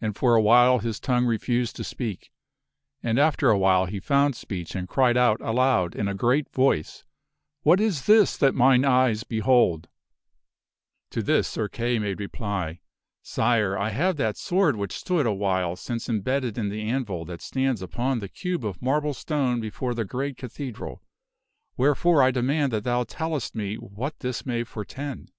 And 0.00 0.16
for 0.16 0.34
a 0.36 0.40
while 0.40 0.78
his 0.78 0.98
tongue 0.98 1.26
refused 1.26 1.78
f 1.78 1.80
r 1.80 1.80
ld 1.80 1.84
f 1.84 1.88
t 1.90 1.94
c 1.94 2.14
h 2.16 2.22
f 2.24 2.28
t 2.30 2.30
r 2.30 2.30
he 2.30 2.30
be 2.30 2.30
~ 2.30 2.30
to 2.30 2.30
speak, 2.30 2.32
and 3.10 3.18
after 3.18 3.50
a 3.50 3.58
while 3.58 3.84
he 3.84 4.00
found 4.00 4.34
speech 4.34 4.74
and 4.74 4.88
cried 4.88 5.18
out 5.18 5.40
sword. 5.40 5.50
aloud 5.50 5.94
in 5.94 6.08
a 6.08 6.14
great 6.14 6.48
voice," 6.50 7.04
What 7.62 7.78
is 7.78 8.06
this 8.06 8.38
that 8.38 8.54
mine 8.54 8.86
eyes 8.86 9.22
behold!" 9.22 9.90
To 11.10 11.22
this 11.22 11.46
Sir 11.46 11.68
Kay 11.68 11.98
made 11.98 12.20
reply," 12.20 12.80
Sire. 13.36 13.76
I 13.76 13.90
have 13.90 14.16
that 14.16 14.38
sword 14.38 14.76
which 14.76 14.94
stood 14.98 15.26
a 15.26 15.34
while 15.34 15.76
since 15.76 16.08
embedded 16.08 16.56
in 16.56 16.70
the 16.70 16.80
anvil 16.80 17.26
that 17.26 17.42
stands 17.42 17.82
upon 17.82 18.20
the 18.20 18.30
cube 18.30 18.64
of 18.64 18.80
marble 18.80 19.12
stone 19.12 19.60
before 19.60 19.92
the 19.92 20.06
great 20.06 20.38
cathedral. 20.38 21.02
Wherefore 21.76 22.22
I 22.22 22.30
demand 22.30 22.72
that 22.72 22.84
thou 22.84 23.04
tell 23.04 23.36
est 23.36 23.54
me 23.54 23.74
what 23.76 24.20
this 24.20 24.46
may 24.46 24.64
foretend 24.64 25.32